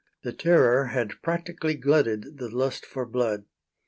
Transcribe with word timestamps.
The 0.23 0.33
Terror 0.33 0.85
had 0.85 1.21
practically 1.21 1.75
glutted 1.75 2.39
the 2.39 2.49
lust 2.49 2.87
for 2.87 3.05
blood. 3.05 3.45